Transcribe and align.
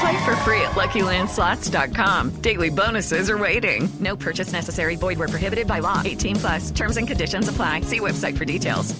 Play 0.00 0.24
for 0.24 0.34
free 0.36 0.62
at 0.62 0.72
LuckyLandSlots.com. 0.72 2.40
Daily 2.40 2.70
bonuses 2.70 3.28
are 3.28 3.36
waiting. 3.36 3.86
No 4.00 4.16
purchase 4.16 4.50
necessary. 4.52 4.96
Void 4.96 5.18
where 5.18 5.28
prohibited 5.28 5.66
by 5.66 5.80
law. 5.80 6.00
18 6.04 6.36
plus. 6.36 6.70
Terms 6.70 6.96
and 6.96 7.06
conditions 7.06 7.48
apply. 7.48 7.82
See 7.82 8.00
website 8.00 8.38
for 8.38 8.46
details. 8.46 8.98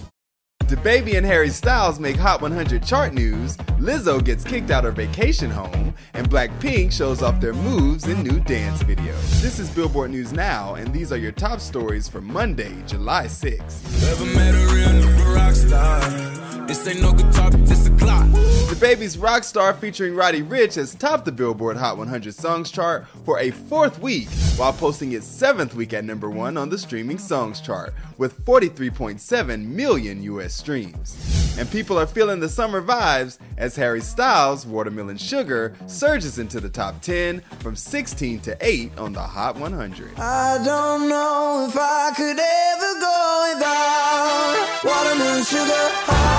DaBaby 0.71 1.17
and 1.17 1.27
Harry 1.27 1.49
Styles 1.51 1.99
make 1.99 2.15
Hot 2.17 2.41
100 2.41 2.85
chart 2.85 3.13
news. 3.13 3.57
Lizzo 3.81 4.23
gets 4.23 4.45
kicked 4.45 4.71
out 4.71 4.85
her 4.85 4.93
vacation 4.93 5.51
home, 5.51 5.93
and 6.15 6.31
Blackpink 6.31 6.93
shows 6.93 7.23
off 7.23 7.41
their 7.41 7.55
moves 7.55 8.07
in 8.07 8.23
new 8.23 8.39
dance 8.39 8.81
videos. 8.85 9.41
This 9.43 9.59
is 9.59 9.69
Billboard 9.69 10.13
News 10.13 10.33
Now, 10.33 10.75
and 10.75 10.93
these 10.93 11.11
are 11.13 11.17
your 11.17 11.33
top 11.33 11.59
stories 11.59 12.09
for 12.09 12.21
Monday, 12.21 12.73
July 12.87 13.25
6th. 13.25 13.83
DaBaby's 18.71 19.17
Rockstar 19.17 19.77
featuring 19.77 20.15
Roddy 20.15 20.43
Ricch 20.43 20.77
has 20.77 20.95
topped 20.95 21.25
the 21.25 21.33
Billboard 21.33 21.77
Hot 21.77 21.99
100 21.99 22.33
Songs 22.33 22.71
chart 22.71 23.05
for 23.25 23.41
a 23.41 23.51
fourth 23.51 23.99
week, 23.99 24.29
while 24.55 24.73
posting 24.73 25.11
its 25.11 25.27
seventh 25.27 25.75
week 25.75 25.93
at 25.93 26.05
number 26.05 26.31
one 26.31 26.57
on 26.57 26.69
the 26.69 26.79
streaming 26.79 27.19
songs 27.19 27.61
chart, 27.61 27.93
with 28.17 28.45
43.7 28.45 29.67
million 29.67 30.23
US 30.23 30.55
streams. 30.55 31.17
And 31.59 31.69
people 31.73 31.99
are 31.99 32.07
feeling 32.07 32.39
the 32.39 32.49
summer 32.49 32.81
vibes 32.81 33.39
as 33.57 33.75
Harry 33.75 34.01
Styles' 34.01 34.65
Watermelon 34.65 35.17
Sugar 35.17 35.75
surges 35.87 36.39
into 36.39 36.61
the 36.61 36.69
top 36.69 37.03
10 37.03 37.41
from 37.59 37.75
16 37.75 38.39
to 38.39 38.57
8 38.61 38.97
on 38.97 39.13
the 39.13 39.21
Hot 39.21 39.57
100. 39.57 40.17
I 40.17 40.63
don't 40.65 41.09
know 41.09 41.67
if 41.69 41.77
I 41.77 42.13
could 42.17 42.39
ever 42.39 43.01
go 43.01 43.53
without 43.53 44.85
watermelon 44.85 45.45
sugar. 45.45 46.30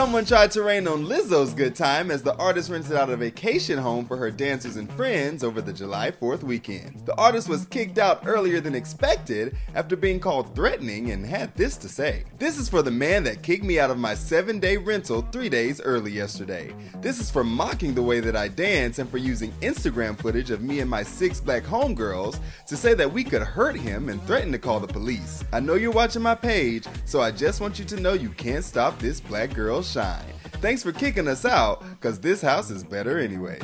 Someone 0.00 0.24
tried 0.24 0.50
to 0.52 0.62
rain 0.62 0.88
on 0.88 1.04
Lizzo's 1.04 1.52
good 1.52 1.74
time 1.74 2.10
as 2.10 2.22
the 2.22 2.34
artist 2.36 2.70
rented 2.70 2.96
out 2.96 3.10
a 3.10 3.16
vacation 3.18 3.78
home 3.78 4.06
for 4.06 4.16
her 4.16 4.30
dancers 4.30 4.76
and 4.76 4.90
friends 4.94 5.44
over 5.44 5.60
the 5.60 5.74
July 5.74 6.10
4th 6.10 6.42
weekend. 6.42 7.04
The 7.04 7.14
artist 7.16 7.50
was 7.50 7.66
kicked 7.66 7.98
out 7.98 8.22
earlier 8.24 8.62
than 8.62 8.74
expected 8.74 9.58
after 9.74 9.96
being 9.96 10.18
called 10.18 10.54
threatening 10.54 11.10
and 11.10 11.26
had 11.26 11.54
this 11.54 11.76
to 11.76 11.88
say 11.90 12.24
This 12.38 12.56
is 12.56 12.66
for 12.66 12.80
the 12.80 12.90
man 12.90 13.24
that 13.24 13.42
kicked 13.42 13.62
me 13.62 13.78
out 13.78 13.90
of 13.90 13.98
my 13.98 14.14
seven 14.14 14.58
day 14.58 14.78
rental 14.78 15.20
three 15.32 15.50
days 15.50 15.82
early 15.82 16.12
yesterday. 16.12 16.74
This 17.02 17.20
is 17.20 17.30
for 17.30 17.44
mocking 17.44 17.94
the 17.94 18.02
way 18.02 18.20
that 18.20 18.34
I 18.36 18.48
dance 18.48 19.00
and 19.00 19.10
for 19.10 19.18
using 19.18 19.52
Instagram 19.60 20.18
footage 20.18 20.50
of 20.50 20.62
me 20.62 20.80
and 20.80 20.88
my 20.88 21.02
six 21.02 21.42
black 21.42 21.64
homegirls 21.64 22.40
to 22.68 22.76
say 22.78 22.94
that 22.94 23.12
we 23.12 23.22
could 23.22 23.42
hurt 23.42 23.76
him 23.76 24.08
and 24.08 24.22
threaten 24.22 24.50
to 24.52 24.58
call 24.58 24.80
the 24.80 24.86
police. 24.86 25.44
I 25.52 25.60
know 25.60 25.74
you're 25.74 25.90
watching 25.90 26.22
my 26.22 26.36
page, 26.36 26.86
so 27.04 27.20
I 27.20 27.30
just 27.32 27.60
want 27.60 27.78
you 27.78 27.84
to 27.84 28.00
know 28.00 28.14
you 28.14 28.30
can't 28.30 28.64
stop 28.64 28.98
this 28.98 29.20
black 29.20 29.52
girl's 29.52 29.89
shine. 29.90 30.24
Thanks 30.60 30.82
for 30.82 30.92
kicking 30.92 31.26
us 31.28 31.44
out, 31.44 31.84
cause 32.00 32.20
this 32.20 32.40
house 32.40 32.70
is 32.70 32.84
better 32.84 33.18
anyways. 33.18 33.62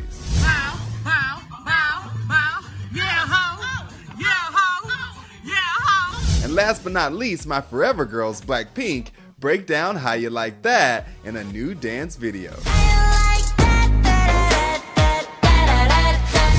And 6.42 6.54
last 6.54 6.84
but 6.84 6.92
not 6.92 7.12
least, 7.12 7.46
my 7.46 7.60
forever 7.60 8.04
girls, 8.04 8.40
Blackpink, 8.40 9.08
break 9.40 9.66
down 9.66 9.96
how 9.96 10.12
you 10.12 10.30
like 10.30 10.62
that 10.62 11.08
in 11.24 11.36
a 11.36 11.44
new 11.44 11.74
dance 11.74 12.14
video. 12.14 12.52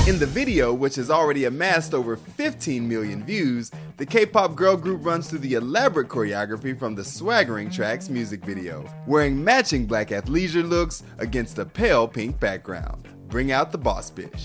In 0.08 0.18
the 0.18 0.24
video, 0.24 0.72
which 0.72 0.94
has 0.94 1.10
already 1.10 1.44
amassed 1.44 1.92
over 1.92 2.16
15 2.16 2.88
million 2.88 3.22
views, 3.26 3.70
the 3.98 4.06
K-pop 4.06 4.54
girl 4.54 4.74
group 4.74 5.04
runs 5.04 5.28
through 5.28 5.40
the 5.40 5.52
elaborate 5.52 6.08
choreography 6.08 6.76
from 6.78 6.94
the 6.94 7.04
Swaggering 7.04 7.68
Tracks 7.68 8.08
music 8.08 8.42
video, 8.42 8.88
wearing 9.06 9.44
matching 9.44 9.84
black 9.84 10.08
athleisure 10.08 10.66
looks 10.66 11.02
against 11.18 11.58
a 11.58 11.66
pale 11.66 12.08
pink 12.08 12.40
background. 12.40 13.06
Bring 13.28 13.52
out 13.52 13.70
the 13.70 13.76
boss 13.76 14.10
bitch. 14.10 14.44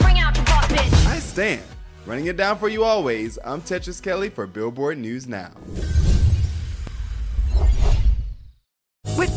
Bring 0.00 0.20
out 0.20 0.32
the 0.36 0.42
boss 0.42 0.68
bitch. 0.68 1.06
I 1.08 1.18
stand. 1.18 1.64
Running 2.06 2.26
it 2.26 2.36
down 2.36 2.56
for 2.56 2.68
you 2.68 2.84
always, 2.84 3.36
I'm 3.44 3.62
Tetris 3.62 4.00
Kelly 4.00 4.28
for 4.28 4.46
Billboard 4.46 4.96
News 4.96 5.26
Now. 5.26 5.50